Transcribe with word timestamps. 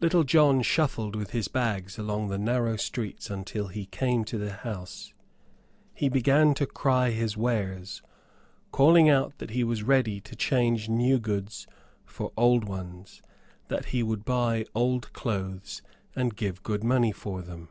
Little 0.00 0.24
John 0.24 0.60
shuffled 0.62 1.14
with 1.14 1.30
his 1.30 1.46
bags 1.46 1.96
along 1.96 2.26
the 2.26 2.36
narrow 2.36 2.74
streets 2.74 3.30
until 3.30 3.68
he 3.68 3.86
came 3.86 4.24
to 4.24 4.36
the 4.36 4.50
house. 4.52 5.14
He 5.94 6.08
began 6.08 6.52
to 6.54 6.66
cry 6.66 7.10
his 7.10 7.36
wares, 7.36 8.02
calling 8.72 9.08
out 9.08 9.38
that 9.38 9.50
he 9.50 9.62
was 9.62 9.84
ready 9.84 10.20
to 10.22 10.34
change 10.34 10.88
new 10.88 11.20
goods 11.20 11.68
for 12.04 12.32
old 12.36 12.64
ones, 12.64 13.22
that 13.68 13.84
he 13.94 14.02
would 14.02 14.24
buy 14.24 14.66
old 14.74 15.12
clothes 15.12 15.80
and 16.16 16.34
give 16.34 16.64
good 16.64 16.82
money 16.82 17.12
for 17.12 17.40
them. 17.40 17.68